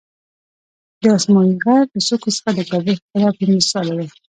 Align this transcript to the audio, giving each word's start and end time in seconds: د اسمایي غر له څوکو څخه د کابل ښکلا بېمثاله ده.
د 1.01 1.03
اسمایي 1.17 1.53
غر 1.63 1.83
له 1.93 1.99
څوکو 2.07 2.29
څخه 2.37 2.49
د 2.57 2.59
کابل 2.71 2.95
ښکلا 3.01 3.27
بېمثاله 3.37 3.93
ده. 3.99 4.05